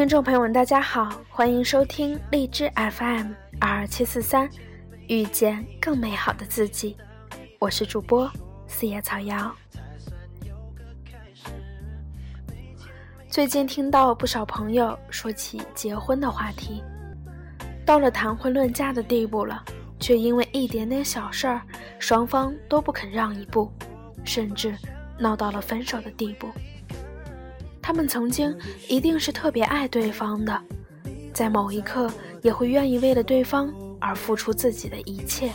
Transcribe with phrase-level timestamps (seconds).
[0.00, 4.48] 听众朋友们，大家好，欢迎收听荔枝 FM 二七四三，
[5.08, 6.96] 遇见更美好的自己。
[7.58, 8.26] 我是主播
[8.66, 9.54] 四叶草瑶。
[13.28, 16.82] 最近听到不少朋友说起结婚的话题，
[17.84, 19.62] 到了谈婚论嫁的地步了，
[19.98, 21.60] 却因为一点点小事儿，
[21.98, 23.70] 双方都不肯让一步，
[24.24, 24.74] 甚至
[25.18, 26.48] 闹到了分手的地步。
[27.90, 28.56] 他们曾经
[28.88, 30.62] 一定是特别爱对方的，
[31.34, 32.08] 在某一刻
[32.40, 33.68] 也会愿意为了对方
[33.98, 35.50] 而付出自己的一切。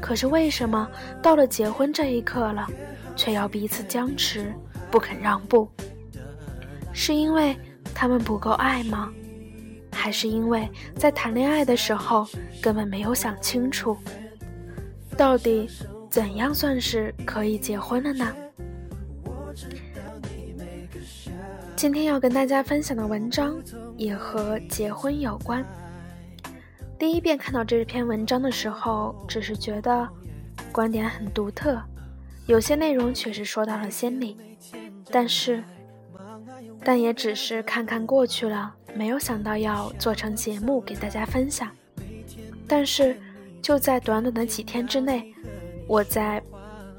[0.00, 0.88] 可是为什么
[1.20, 2.64] 到了结婚这一刻了，
[3.16, 4.54] 却要彼此僵持，
[4.88, 5.68] 不肯让步？
[6.92, 7.56] 是因为
[7.92, 9.12] 他们不够爱吗？
[9.90, 12.24] 还是因为在谈恋爱的时候
[12.62, 13.96] 根本没有想清楚，
[15.16, 15.68] 到底
[16.08, 18.32] 怎样算是可以结婚了呢？
[21.76, 23.54] 今天要跟大家分享的文章
[23.98, 25.62] 也和结婚有关。
[26.98, 30.08] 第一遍看到这篇文章的时候，只是觉得
[30.72, 31.78] 观点很独特，
[32.46, 34.38] 有些内容确实说到了心里，
[35.10, 35.62] 但是，
[36.82, 41.70] 但也只是看看过去了，没有想到要做成节目给大家分享。
[42.66, 43.20] 但是
[43.60, 45.30] 就在短短的几天之内，
[45.86, 46.42] 我在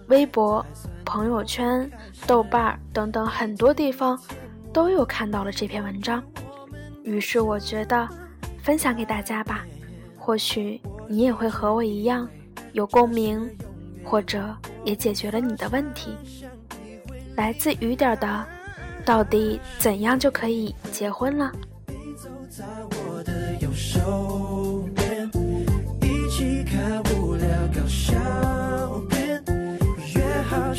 [0.08, 0.64] 微博、
[1.04, 1.92] 朋友圈、
[2.28, 4.22] 豆瓣等等很多地方。
[4.74, 6.24] 都有看到了这篇文章，
[7.04, 8.08] 于是我觉得
[8.62, 9.66] 分享给大家吧，
[10.18, 12.28] 或许你也会和我一样
[12.74, 13.50] 有共鸣，
[14.04, 16.16] 或者也解决了你的问题。
[17.36, 18.46] 来自雨点的，
[19.06, 21.52] 到底怎样就可以结婚了？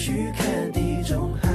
[0.00, 1.48] 去看地中海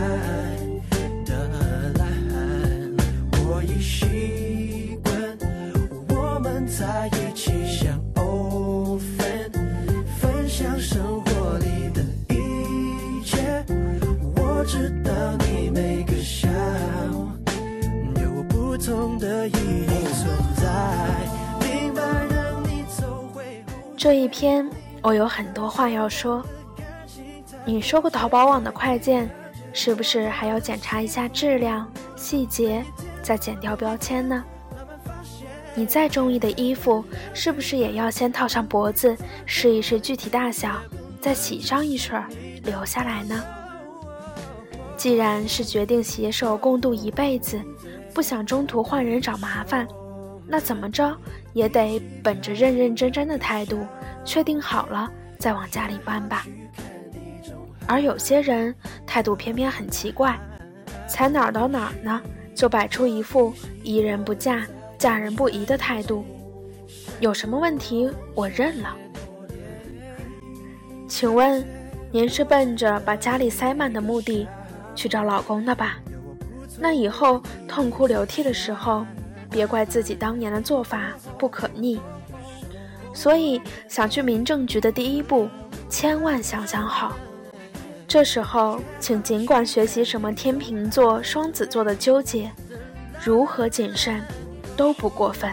[6.65, 9.51] 在一起像藕粉，
[10.19, 13.63] 分享生活里的一切。
[14.35, 15.11] 我知道
[15.45, 16.47] 你每个笑
[18.21, 20.67] 有我不同的意义存在，
[21.59, 23.63] 明白让你走回
[23.97, 24.69] 这一篇，
[25.01, 26.43] 我有很多话要说。
[27.65, 29.29] 你说过淘宝网的快件，
[29.73, 32.83] 是不是还要检查一下质量、细节，
[33.21, 34.43] 再剪掉标签呢？
[35.75, 37.03] 你再中意的衣服，
[37.33, 40.79] 是不是也要先套上脖子试一试具体大小，
[41.19, 42.27] 再洗上一水儿
[42.63, 43.43] 留下来呢？
[44.95, 47.59] 既然是决定携手共度一辈子，
[48.13, 49.87] 不想中途换人找麻烦。
[50.45, 51.15] 那怎么着
[51.53, 53.85] 也得本着认认真真的态度，
[54.23, 55.09] 确定好了
[55.39, 56.45] 再往家里搬吧。
[57.87, 58.73] 而有些人
[59.07, 60.39] 态度偏偏很奇怪，
[61.07, 62.21] 才哪儿到哪儿呢，
[62.53, 63.53] 就摆出一副
[63.83, 64.65] 宜人不嫁、
[65.03, 66.23] 嫁人不疑的态度。
[67.19, 68.95] 有什么问题我认了。
[71.09, 71.61] 请问，
[72.09, 74.47] 您是奔着把家里塞满的目的
[74.95, 75.97] 去找老公的吧？
[76.79, 79.05] 那以后痛哭流涕的时候。
[79.49, 81.99] 别怪自己当年的做法不可逆，
[83.13, 85.47] 所以想去民政局的第一步，
[85.87, 87.15] 千万想想好。
[88.07, 92.49] 这时候，请尽管学习什么天秤座、双子座的纠结，
[93.23, 94.23] 如何谨慎，
[94.75, 95.51] 都不过分。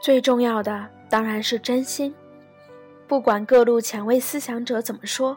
[0.00, 2.14] 最重要的当然是真心。
[3.06, 5.36] 不管各路前卫思想者怎么说，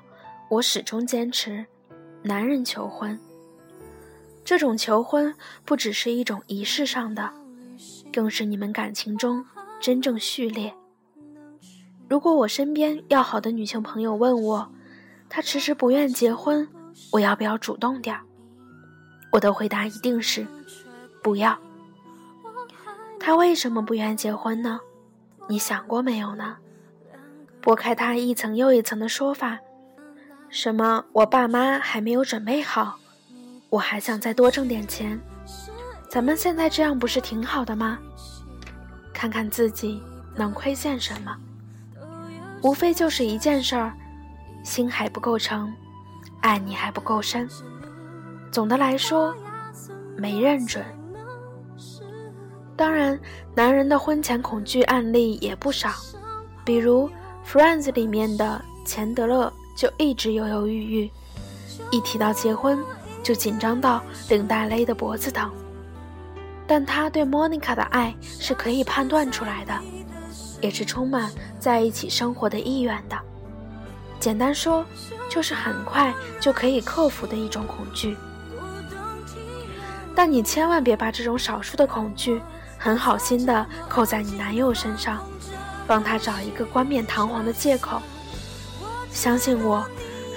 [0.50, 1.66] 我始终坚持：
[2.24, 3.20] 男人求婚，
[4.46, 5.34] 这种求婚
[5.66, 7.32] 不只是一种仪式上的，
[8.14, 9.44] 更是你们感情中
[9.80, 10.74] 真正序列。
[12.08, 14.72] 如果我身边要好的女性朋友问我，
[15.30, 16.68] 她迟迟不愿结婚，
[17.12, 18.22] 我要不要主动点儿？
[19.32, 20.46] 我的回答一定是：
[21.24, 21.58] 不要。
[23.20, 24.80] 他为什么不愿结婚呢？
[25.48, 26.58] 你想过没有呢？
[27.62, 29.60] 拨开他一层又一层的说法，
[30.52, 32.98] 什么我爸妈还没有准备好，
[33.70, 35.18] 我还想再多挣点钱，
[36.10, 37.98] 咱们现在这样不是挺好的吗？
[39.14, 40.04] 看看自己
[40.36, 41.34] 能亏欠什么，
[42.64, 43.94] 无非就是一件事儿，
[44.62, 45.74] 心还不够诚，
[46.42, 47.48] 爱你还不够深。
[48.52, 49.34] 总的来说，
[50.18, 50.84] 没认准。
[52.76, 53.18] 当然，
[53.56, 55.92] 男人的婚前恐惧案例也不少，
[56.66, 57.10] 比如
[57.50, 61.12] 《Friends》里面的钱德勒就一直犹犹豫豫，
[61.90, 62.78] 一提到结婚
[63.24, 64.00] 就紧张到
[64.30, 65.52] 领带勒得脖子疼。
[66.68, 69.74] 但他对莫妮卡的爱是可以判断出来的，
[70.62, 73.18] 也是充满在一起生活的意愿的。
[74.20, 74.86] 简单说，
[75.28, 78.16] 就是很快就可以克服的一种恐惧。
[80.14, 82.40] 但你千万别把这种少数的恐惧
[82.78, 85.26] 很好心的扣在你男友身上，
[85.88, 88.00] 帮他找一个冠冕堂皇的借口。
[89.12, 89.86] 相信我，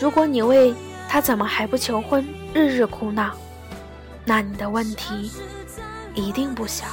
[0.00, 0.74] 如果你为
[1.08, 3.32] 他怎么还不求婚日日哭闹，
[4.24, 5.30] 那你的问题
[6.14, 6.86] 一定不小。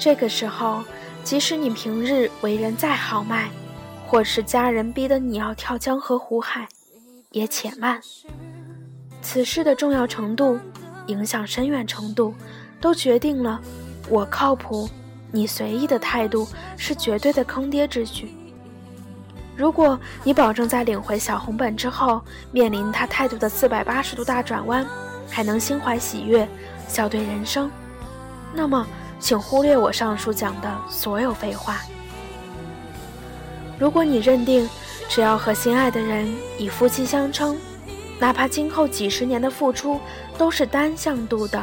[0.00, 0.82] 这个时候，
[1.22, 3.50] 即使你平日为人再豪迈，
[4.06, 6.66] 或是家人逼得你要跳江河湖海，
[7.32, 8.00] 也且慢。
[9.20, 10.58] 此事的重要程度、
[11.08, 12.32] 影响深远程度，
[12.80, 13.60] 都决定了
[14.08, 14.88] 我靠谱，
[15.30, 16.48] 你随意的态度
[16.78, 18.34] 是绝对的坑爹之举。
[19.54, 22.22] 如果你保证在领回小红本之后，
[22.52, 24.86] 面临他态度的四百八十度大转弯，
[25.28, 26.48] 还能心怀喜悦，
[26.88, 27.70] 笑对人生，
[28.54, 28.86] 那么。
[29.20, 31.82] 请忽略我上述讲的所有废话。
[33.78, 34.68] 如果你认定
[35.08, 36.28] 只要和心爱的人
[36.58, 37.56] 以夫妻相称，
[38.18, 40.00] 哪怕今后几十年的付出
[40.36, 41.62] 都是单向度的，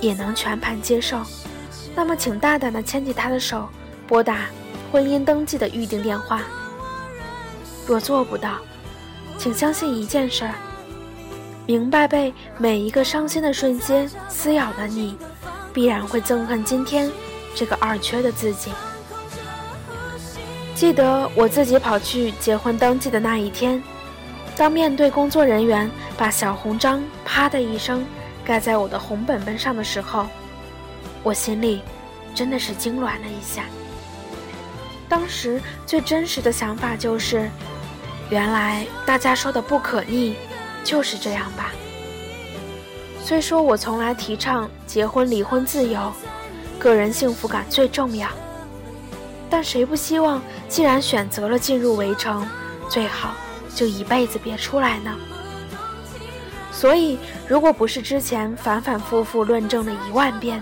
[0.00, 1.20] 也能全盘接受，
[1.94, 3.68] 那么请大胆地牵起他的手，
[4.06, 4.46] 拨打
[4.90, 6.42] 婚姻登记的预定电话。
[7.86, 8.58] 若做不到，
[9.38, 10.54] 请相信一件事儿：
[11.66, 15.16] 明白被每一个伤心的瞬间撕咬的你。
[15.72, 17.10] 必然会憎恨今天
[17.54, 18.70] 这个二缺的自己。
[20.74, 23.82] 记得我自己跑去结婚登记的那一天，
[24.56, 28.04] 当面对工作人员把小红章“啪”的一声
[28.44, 30.26] 盖在我的红本本上的时候，
[31.22, 31.82] 我心里
[32.34, 33.64] 真的是痉挛了一下。
[35.08, 37.48] 当时最真实的想法就是，
[38.30, 40.34] 原来大家说的不可逆
[40.82, 41.70] 就是这样吧。
[43.24, 46.12] 虽说我从来提倡结婚离婚自由，
[46.78, 48.28] 个人幸福感最重要，
[49.48, 52.46] 但谁不希望既然选择了进入围城，
[52.88, 53.34] 最好
[53.74, 55.14] 就一辈子别出来呢？
[56.72, 57.16] 所以，
[57.46, 60.60] 如果不是之前反反复复论证了一万遍，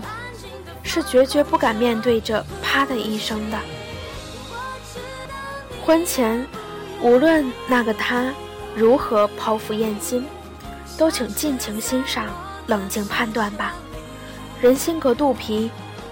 [0.83, 3.57] 是决绝不敢面对这啪的一声的。
[5.83, 6.45] 婚前，
[7.01, 8.31] 无论那个他
[8.75, 10.23] 如何剖腹验心，
[10.95, 12.27] 都请尽情欣赏。
[12.71, 13.73] 冷静判断吧，
[14.61, 15.69] 人心隔肚皮，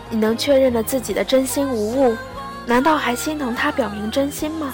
[0.10, 2.18] 你能确认了自己的真心无误，
[2.66, 4.74] 难道还心疼他表明真心吗？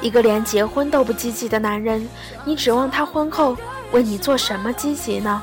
[0.00, 2.08] 一个连结婚都不积极的男人，
[2.44, 3.56] 你指望他婚后
[3.92, 5.40] 为你做什么积极呢？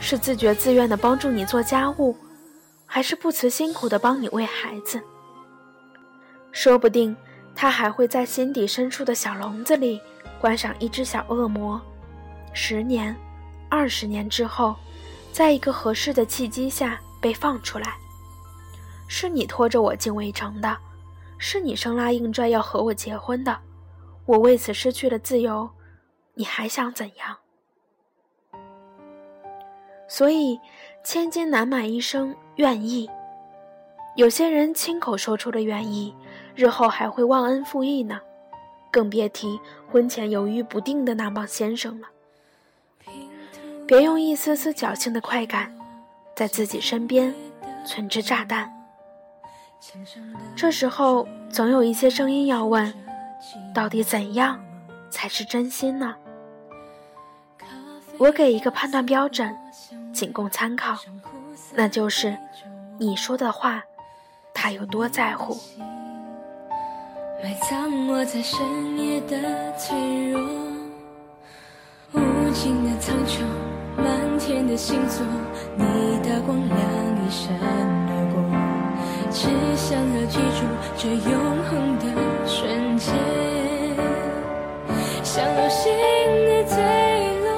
[0.00, 2.16] 是自觉自愿的帮助你做家务，
[2.86, 4.98] 还是不辞辛苦的帮你喂孩子？
[6.50, 7.14] 说不定
[7.54, 10.00] 他还会在心底深处的小笼子里
[10.40, 11.78] 关上一只小恶魔，
[12.54, 13.14] 十年。
[13.70, 14.76] 二十年之后，
[15.32, 17.94] 在一个合适的契机下被放出来，
[19.08, 20.76] 是你拖着我进围城的，
[21.38, 23.56] 是你生拉硬拽要和我结婚的，
[24.26, 25.70] 我为此失去了自由，
[26.34, 27.36] 你还想怎样？
[30.08, 30.58] 所以，
[31.04, 33.08] 千金难买一生愿意。
[34.16, 36.12] 有些人亲口说出的愿意，
[36.56, 38.20] 日后还会忘恩负义呢，
[38.90, 42.08] 更别提婚前犹豫不定的那帮先生了。
[43.90, 45.68] 别用一丝丝侥幸的快感，
[46.36, 47.34] 在自己身边
[47.84, 48.72] 存置炸弹。
[50.54, 52.94] 这时候，总有一些声音要问：
[53.74, 54.60] 到底怎样
[55.10, 56.14] 才是真心呢？
[58.16, 59.52] 我给一个判断标准，
[60.12, 60.96] 仅供参考，
[61.74, 62.38] 那就是
[62.96, 63.82] 你说的话，
[64.54, 65.60] 他有多在乎。
[67.42, 70.40] 埋藏我在深夜的脆弱，
[72.12, 73.42] 无尽的苍穹。
[74.02, 75.24] 满天的星座，
[75.76, 75.84] 你
[76.28, 76.78] 的光亮
[77.16, 77.54] 一闪
[78.08, 78.40] 而过，
[79.30, 80.66] 只想要记住
[80.96, 81.32] 这永
[81.68, 82.04] 恒的
[82.46, 83.14] 瞬间，
[85.22, 85.92] 像流星
[86.46, 86.76] 的坠
[87.44, 87.48] 落。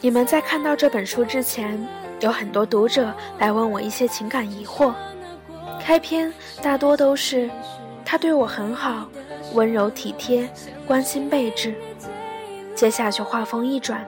[0.00, 1.78] 你们在看到这本书之前，
[2.20, 4.92] 有很多读者来问我一些情感疑惑。
[5.80, 6.32] 开篇
[6.62, 7.50] 大多都是
[8.04, 9.06] 他对我很好，
[9.54, 10.48] 温柔体贴，
[10.86, 11.74] 关心备至。
[12.74, 14.06] 接下去话锋一转。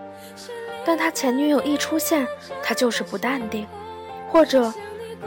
[0.85, 2.27] 但他前女友一出现，
[2.63, 3.65] 他就是不淡定；
[4.31, 4.73] 或者，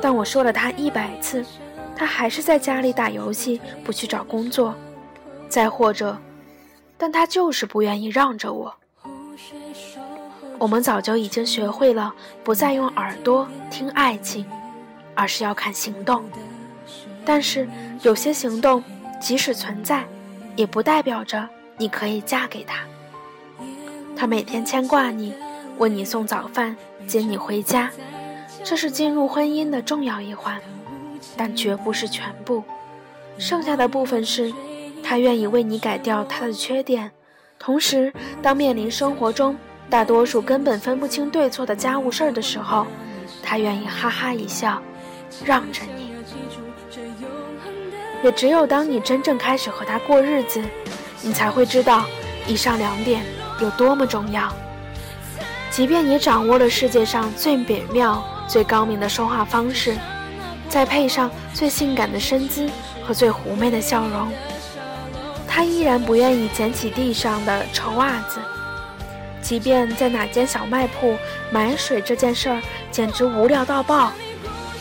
[0.01, 1.45] 当我说了他一百次，
[1.95, 4.73] 他还是在家里打游戏，不去找工作；
[5.47, 6.17] 再或者，
[6.97, 8.73] 但他就是不愿意让着我。
[10.57, 14.45] 我们早就已经学会了不再用耳朵听爱情，
[15.13, 16.23] 而是要看行动。
[17.25, 17.67] 但是
[18.01, 18.83] 有些行动
[19.21, 20.05] 即使存在，
[20.55, 22.79] 也不代表着你可以嫁给他。
[24.15, 25.33] 他每天牵挂你，
[25.77, 26.75] 为你送早饭，
[27.07, 27.89] 接你回家，
[28.63, 30.59] 这是进入婚姻的重要一环，
[31.35, 32.63] 但绝不是全部。
[33.37, 34.53] 剩下的部分是，
[35.03, 37.11] 他愿意为你改掉他的缺点，
[37.57, 39.57] 同时当面临生活中
[39.89, 42.85] 大多数根本分不清对错的家务事儿的时候，
[43.41, 44.81] 他愿意哈哈一笑，
[45.43, 46.13] 让着你。
[48.23, 50.63] 也只有当你真正开始和他过日子，
[51.21, 52.05] 你才会知道
[52.47, 53.21] 以上两点
[53.63, 54.53] 有多么重要。
[55.71, 59.97] 即便你掌握了世界上最美妙、最高明的说话方式，
[60.69, 62.69] 再配上最性感的身姿
[63.03, 64.31] 和最狐媚的笑容，
[65.47, 68.39] 他依然不愿意捡起地上的臭袜子。
[69.41, 71.17] 即便在哪间小卖铺
[71.51, 74.11] 买水这件事儿简直无聊到爆，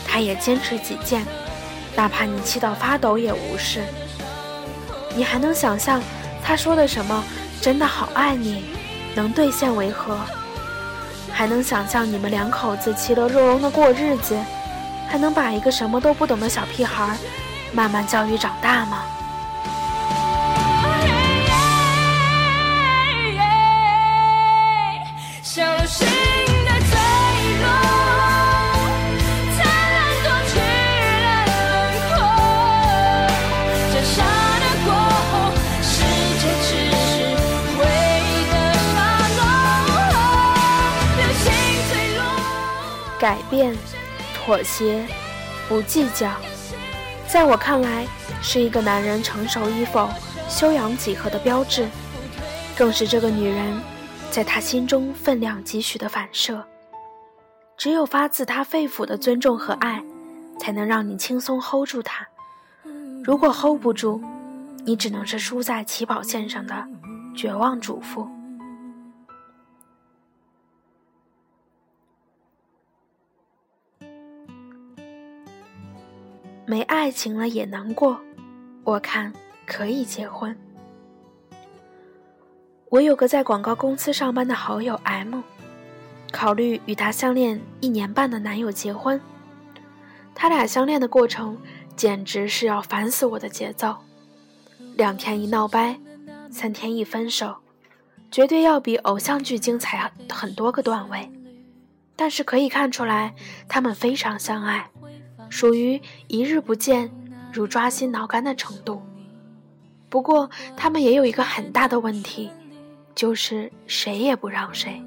[0.07, 1.25] 他也坚持己见。
[1.95, 3.81] 哪怕你气到发抖也无事。
[5.15, 6.01] 你还能想象
[6.43, 7.23] 他说的什么
[7.61, 8.63] “真的好爱你”
[9.15, 10.17] 能兑现为何？
[11.31, 14.37] 还能想象你们两口子其乐融融的过日子？
[15.09, 17.15] 还能把一个什么都不懂的小屁孩
[17.71, 19.03] 慢慢教育长大吗？
[44.45, 45.07] 妥协、
[45.69, 46.29] 不计较，
[47.29, 48.05] 在我看来，
[48.41, 50.09] 是一个男人成熟与否、
[50.49, 51.87] 修养几何的标志，
[52.75, 53.81] 更是这个女人
[54.29, 56.61] 在他心中分量几许的反射。
[57.77, 60.03] 只有发自他肺腑的尊重和爱，
[60.59, 62.27] 才能让你轻松 hold 住他。
[63.23, 64.21] 如果 hold 不住，
[64.83, 66.85] 你只能是输在起跑线上的
[67.33, 68.27] 绝望主妇。
[76.65, 78.19] 没爱情了也难过，
[78.83, 79.33] 我看
[79.65, 80.57] 可以结婚。
[82.89, 85.41] 我有个在广告公司上班的好友 M，
[86.31, 89.19] 考虑与她相恋一年半的男友结婚。
[90.35, 91.57] 他俩相恋的过程
[91.95, 93.95] 简直是要烦死我的节奏，
[94.95, 95.99] 两天一闹掰，
[96.49, 97.55] 三天一分手，
[98.31, 101.31] 绝对要比偶像剧精彩很多个段位。
[102.15, 103.35] 但是可以看出来，
[103.67, 104.89] 他们非常相爱。
[105.53, 107.11] 属于一日不见
[107.53, 109.03] 如抓心挠肝的程度。
[110.09, 112.49] 不过，他们也有一个很大的问题，
[113.13, 114.99] 就是谁也不让谁，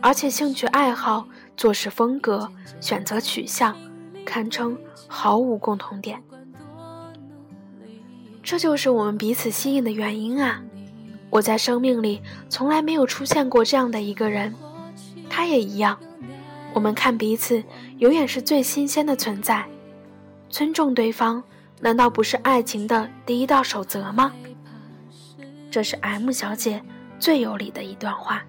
[0.00, 3.76] 而且兴趣爱好、做事风格、选择取向，
[4.24, 4.74] 堪称
[5.06, 6.22] 毫无共同点。
[8.42, 10.62] 这就是我们彼此吸引的原因啊！
[11.28, 14.54] 我在生命里从来没有出现过这样的一个人，
[15.28, 15.98] 他也一样。
[16.72, 17.62] 我们看彼此，
[17.98, 19.64] 永远是最新鲜的存在。
[20.48, 21.42] 尊重对方，
[21.80, 24.32] 难道不是爱情的第一道守则吗？
[25.70, 26.82] 这是 M 小姐
[27.18, 28.44] 最有理的一段话。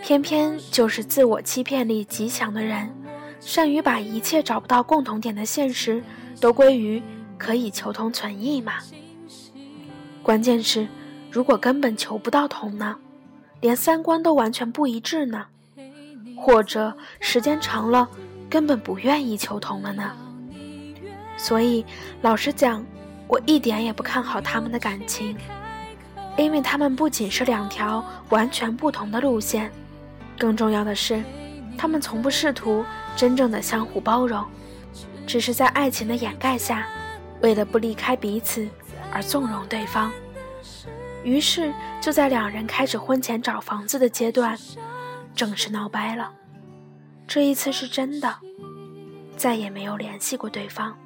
[0.00, 2.94] 偏偏就是自我欺骗力极强的人，
[3.40, 6.02] 善于把一切找不到共同点的现实，
[6.40, 7.02] 都归于
[7.38, 8.74] 可以求同存异嘛。
[10.22, 10.88] 关键是，
[11.30, 12.96] 如果根本求不到同呢？
[13.64, 15.46] 连三观都完全不一致呢，
[16.36, 18.06] 或者时间长了
[18.50, 20.12] 根本不愿意求同了呢。
[21.38, 21.82] 所以，
[22.20, 22.84] 老实讲，
[23.26, 25.34] 我一点也不看好他们的感情，
[26.36, 29.72] 因为他们不仅是两条完全不同的路线，
[30.38, 31.24] 更重要的是，
[31.78, 32.84] 他们从不试图
[33.16, 34.44] 真正的相互包容，
[35.26, 36.86] 只是在爱情的掩盖下，
[37.40, 38.68] 为了不离开彼此
[39.10, 40.12] 而纵容对方。
[41.24, 44.56] 于是就在两人开始婚前找房子的阶段
[45.34, 46.30] 正式闹掰了。
[47.26, 48.36] 这一次是真的
[49.36, 50.96] 再也没有联系过对方。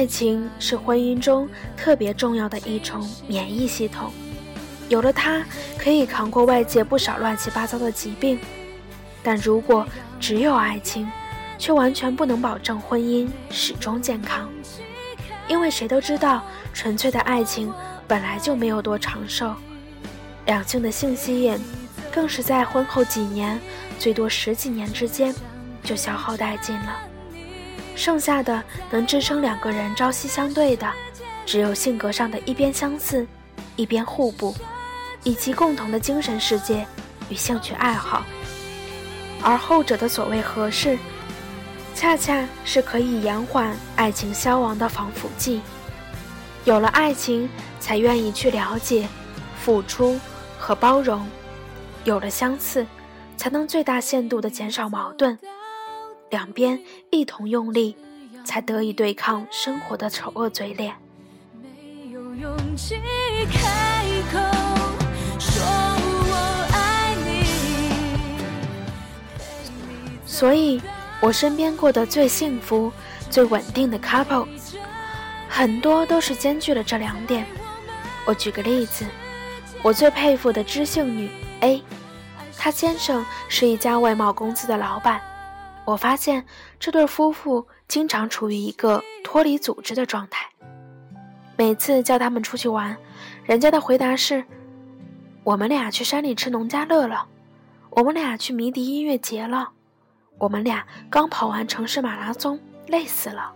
[0.00, 4.10] 爱情是婚姻中特别重要的一重免疫系统，
[4.88, 5.44] 有了它，
[5.76, 8.40] 可以扛过外界不少乱七八糟的疾病。
[9.22, 9.86] 但如果
[10.18, 11.06] 只有爱情，
[11.58, 14.48] 却完全不能保证婚姻始终健康，
[15.46, 16.42] 因为谁都知道，
[16.72, 17.70] 纯粹的爱情
[18.08, 19.54] 本来就没有多长寿，
[20.46, 21.60] 两性的性吸引，
[22.10, 23.60] 更是在婚后几年，
[23.98, 25.34] 最多十几年之间，
[25.84, 27.09] 就消耗殆尽了。
[28.00, 30.90] 剩下的能支撑两个人朝夕相对的，
[31.44, 33.26] 只有性格上的一边相似，
[33.76, 34.56] 一边互补，
[35.22, 36.86] 以及共同的精神世界
[37.28, 38.24] 与兴趣爱好。
[39.42, 40.96] 而后者的所谓合适，
[41.94, 45.60] 恰恰是可以延缓爱情消亡的防腐剂。
[46.64, 49.06] 有了爱情，才愿意去了解、
[49.62, 50.18] 付出
[50.58, 51.20] 和包容；
[52.04, 52.86] 有了相似，
[53.36, 55.38] 才能最大限度地减少矛盾。
[56.30, 57.96] 两边一同用力，
[58.44, 60.94] 才得以对抗生活的丑恶嘴脸。
[70.24, 70.80] 所以，
[71.20, 72.92] 我身边过得最幸福、
[73.28, 74.46] 最稳定的 couple，
[75.48, 77.44] 很多都是兼具了这两点。
[78.24, 79.04] 我举个例子，
[79.82, 81.28] 我最佩服的知性女
[81.60, 81.82] A，
[82.56, 85.20] 她先生是一家外贸公司的老板。
[85.84, 86.44] 我发现
[86.78, 90.48] 这对夫妇经常处于一个脱离组织的状态。
[91.56, 92.96] 每次叫他们出去玩，
[93.44, 94.44] 人家的回答是
[95.44, 97.26] ：“我们俩去山里吃农家乐了，
[97.90, 99.70] 我们俩去迷笛音乐节了，
[100.38, 103.52] 我们俩刚跑完城市马拉松，累死了。”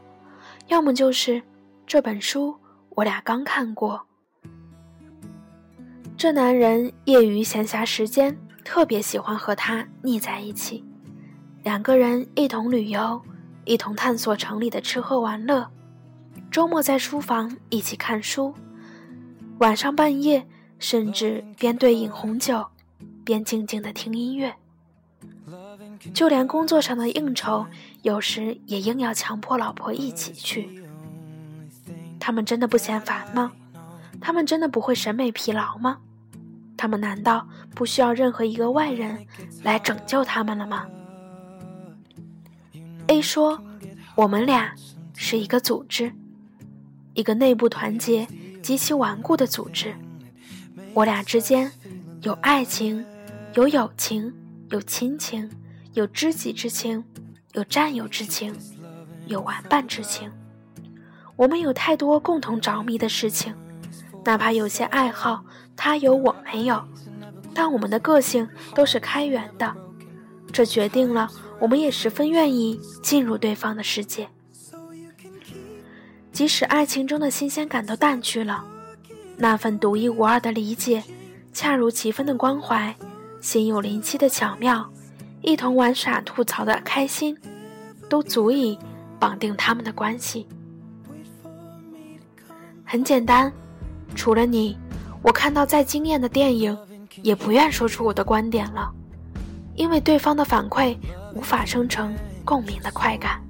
[0.69, 1.43] 要么就是
[1.87, 2.59] 这本书
[2.91, 4.07] 我俩刚看过。
[6.17, 10.85] 这男人业余闲暇时间特别喜欢和他腻在一起。
[11.65, 13.23] 两个人一同旅游，
[13.65, 15.67] 一同探索城里的吃喝玩乐，
[16.51, 18.55] 周末在书房一起看书，
[19.61, 20.47] 晚上半夜
[20.79, 22.67] 甚至边对饮红酒，
[23.25, 24.55] 边静静的听音乐。
[26.13, 27.67] 就连工作上的应酬，
[28.03, 30.85] 有时也硬要强迫老婆一起去。
[32.21, 33.53] 他们真的不嫌烦吗？
[34.21, 35.97] 他们真的不会审美疲劳吗？
[36.77, 39.27] 他们难道不需要任何一个外人
[39.63, 40.87] 来拯救他们了吗
[43.07, 43.63] ？A 说
[44.17, 44.75] ：“我们俩
[45.15, 46.13] 是一个组织，
[47.13, 48.27] 一个内部团结
[48.63, 49.95] 极其顽固的组织。
[50.95, 51.71] 我俩之间
[52.23, 53.05] 有爱情，
[53.55, 54.33] 有友情，
[54.71, 55.51] 有亲情，
[55.93, 57.05] 有知己之情，
[57.53, 58.57] 有战友之情，
[59.27, 60.31] 有玩伴之情。
[61.37, 63.55] 我们有太多共同着迷的事情，
[64.25, 65.45] 哪怕有些爱好
[65.77, 66.83] 他有我没有，
[67.53, 69.75] 但我们的个性都是开源的，
[70.53, 71.31] 这决定了。”
[71.65, 74.29] 我们也十分愿意进入对方的世界，
[76.31, 78.63] 即使爱情中的新鲜感都淡去了，
[79.39, 81.03] 那份独一无二的理解，
[81.55, 82.95] 恰如其分的关怀，
[83.41, 84.87] 心有灵犀的巧妙，
[85.41, 87.35] 一同玩耍吐槽的开心，
[88.11, 88.79] 都足以
[89.19, 90.47] 绑定他们的关系。
[92.85, 93.51] 很简单，
[94.15, 94.77] 除了你，
[95.23, 96.77] 我看到再惊艳的电影，
[97.23, 98.93] 也不愿说出我的观点了。
[99.77, 100.95] 因为对方的反馈
[101.35, 103.43] 无法生成共鸣的快感。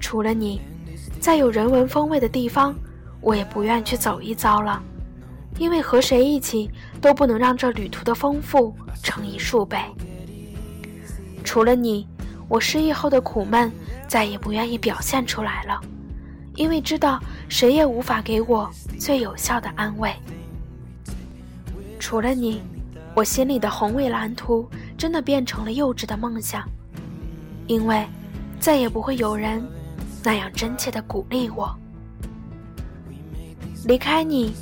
[0.00, 0.60] 除了你，
[1.20, 2.74] 再有人文风味的地方，
[3.20, 4.82] 我也不愿去走一遭了。
[5.58, 9.78] 因为和谁一起都不能让这旅途的丰富乘以数倍。
[11.44, 12.08] 除了你，
[12.48, 13.70] 我失忆后的苦闷
[14.08, 15.78] 再也不愿意表现出来了，
[16.54, 20.14] 因为知道谁也无法给我最有效的安慰。
[21.98, 22.62] 除了你。
[23.12, 24.70] 我心里的宏伟蓝图
[25.00, 26.62] 真的变成了幼稚的梦想，
[27.66, 28.06] 因为
[28.60, 29.66] 再也不会有人
[30.22, 31.74] 那样真切的鼓励我。
[33.86, 34.52] 离开你，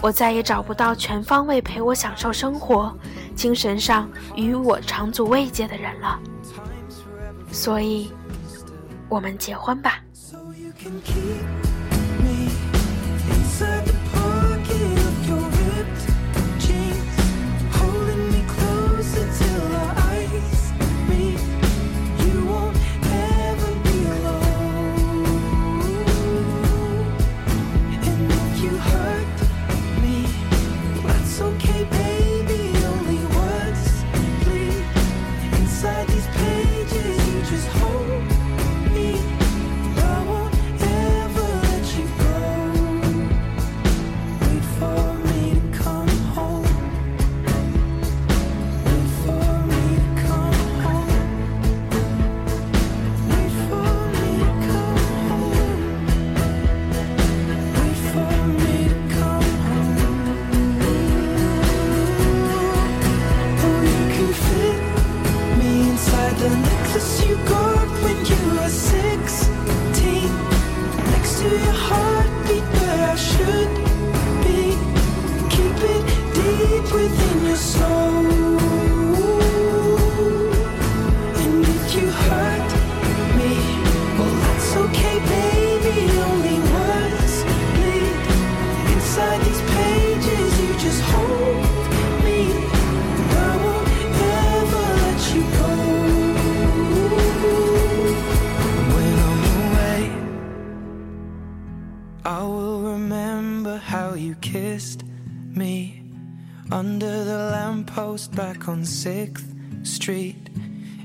[0.00, 2.96] 我再也找不到全方位陪我享受生活、
[3.34, 6.16] 精神上与我长足慰藉的人了。
[7.50, 8.12] 所以，
[9.08, 10.00] 我们结婚吧。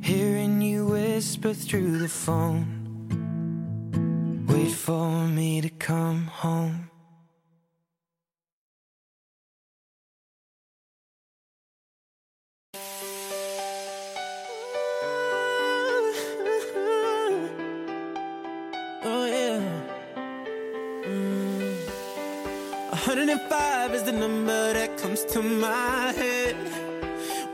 [0.04, 2.68] Hearing you whisper through the phone.
[4.50, 6.93] Wait for me to come home.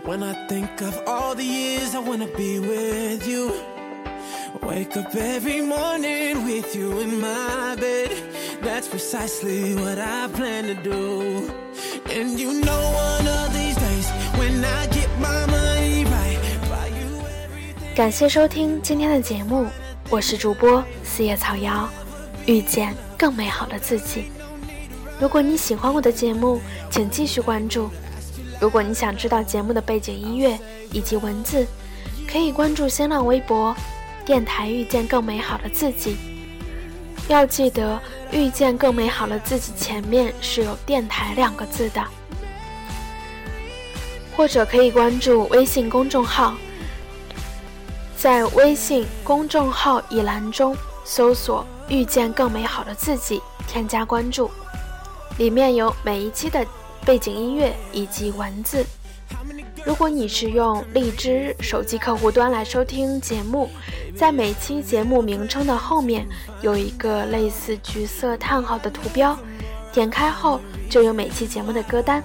[0.10, 3.52] When I think of all the years I wanna be with you.
[4.64, 8.10] Wake up every morning with you in my bed.
[8.60, 11.52] That's precisely what I plan to do.
[12.10, 14.08] And you know one of these days
[14.40, 17.96] when I get my money right, buy you everything.
[17.96, 19.68] 感谢收听今天的节目，
[20.10, 21.88] 我是主播四叶草瑶，
[22.48, 24.32] 遇见更美好的自己。
[25.20, 27.92] 如果你喜欢我的节目，请继续关注。
[28.60, 30.60] 如果你想知道节目的背景音乐
[30.92, 31.66] 以及文字，
[32.30, 33.76] 可以关注新浪微博
[34.26, 36.18] “电台遇见更美好的自己”。
[37.30, 38.00] 要记得，
[38.32, 42.04] 遇见更美好的自己前面是有“电台”两个字的。
[44.36, 46.56] 或者可以关注微信公众号。
[48.18, 54.52] 在微信公众号一栏中搜索“遇见更美好的自己”，添加关注，
[55.38, 56.66] 里面有每一期的
[57.10, 58.86] 背景音乐以及文字。
[59.84, 63.68] 如果你是用荔枝手机客户端来收听节目，
[64.16, 66.24] 在每期节目名称的后面
[66.62, 69.36] 有一个类似橘色叹号的图标，
[69.92, 72.24] 点开后就有每期节目的歌单。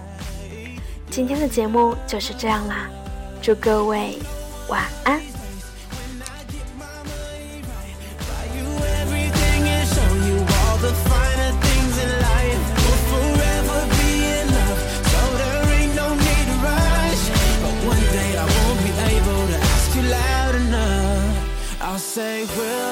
[1.09, 2.87] 今天的节目就是这样啦，
[3.41, 4.19] 祝各位
[4.69, 5.34] 晚安。
[22.15, 22.84] say we'll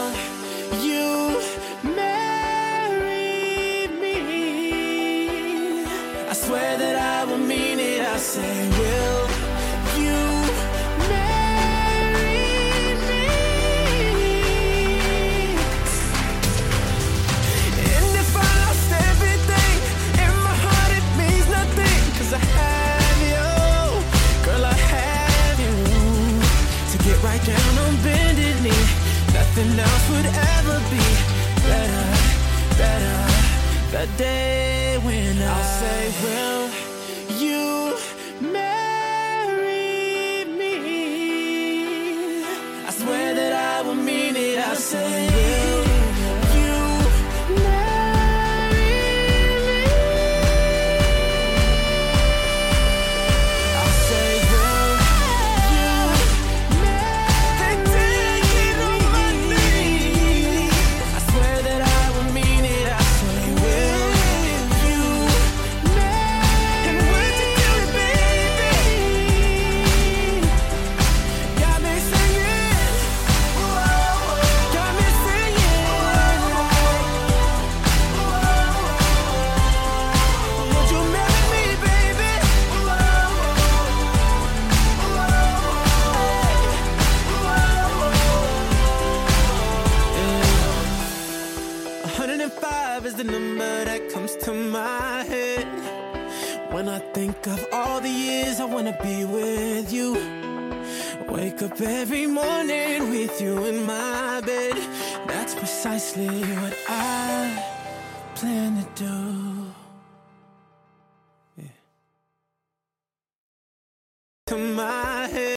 [34.16, 36.51] day when I'll say, Will